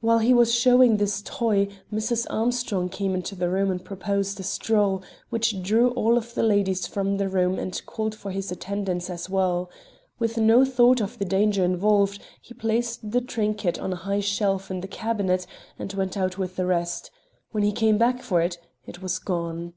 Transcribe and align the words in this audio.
"While 0.00 0.20
he 0.20 0.32
was 0.32 0.54
showing 0.54 0.98
this 0.98 1.20
toy, 1.20 1.66
Mrs. 1.92 2.28
Armstrong 2.30 2.88
came 2.88 3.12
into 3.12 3.34
the 3.34 3.48
room 3.50 3.72
and 3.72 3.84
proposed 3.84 4.38
a 4.38 4.44
stroll, 4.44 5.02
which 5.30 5.60
drew 5.64 5.90
all 5.94 6.16
of 6.16 6.34
the 6.36 6.44
ladies 6.44 6.86
from 6.86 7.16
the 7.16 7.28
room 7.28 7.58
and 7.58 7.84
called 7.84 8.14
for 8.14 8.30
his 8.30 8.52
attendance 8.52 9.10
as 9.10 9.28
well. 9.28 9.68
With 10.20 10.36
no 10.38 10.64
thought 10.64 11.00
of 11.00 11.18
the 11.18 11.24
danger 11.24 11.64
involved, 11.64 12.22
he 12.40 12.54
placed 12.54 13.10
the 13.10 13.20
trinket 13.20 13.80
on 13.80 13.92
a 13.92 13.96
high 13.96 14.20
shelf 14.20 14.70
in 14.70 14.80
the 14.80 14.86
cabinet, 14.86 15.44
and 15.76 15.92
went 15.92 16.16
out 16.16 16.38
with 16.38 16.54
the 16.54 16.64
rest. 16.64 17.10
When 17.50 17.64
he 17.64 17.72
came 17.72 17.98
back 17.98 18.22
for 18.22 18.40
it, 18.40 18.60
it 18.86 19.02
was 19.02 19.18
gone." 19.18 19.72